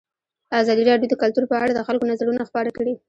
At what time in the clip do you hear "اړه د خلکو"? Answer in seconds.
1.63-2.09